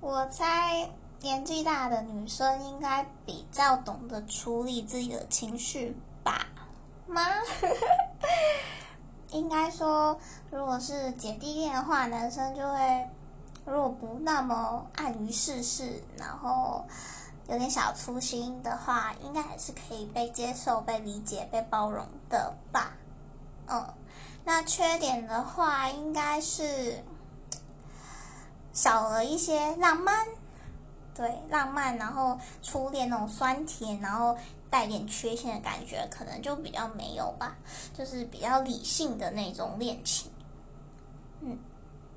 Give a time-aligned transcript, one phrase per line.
[0.00, 0.88] 我猜
[1.20, 6.46] 年纪大的女生应该比较懂得处理自己的情绪吧？
[7.06, 7.22] 吗？
[9.30, 10.18] 应该说，
[10.50, 13.08] 如果是姐弟恋的话，男生就会
[13.66, 16.82] 如果不那么爱于世事，然后
[17.48, 22.94] 有点小粗心的话，应该还是可以被接受、被理解、被包容的吧？
[23.68, 23.86] 嗯，
[24.44, 27.04] 那缺点的话，应该是。
[28.80, 30.26] 少了一些浪漫，
[31.14, 34.34] 对浪漫，然后初恋那种酸甜，然后
[34.70, 37.58] 带点缺陷的感觉，可能就比较没有吧，
[37.92, 40.30] 就是比较理性的那种恋情。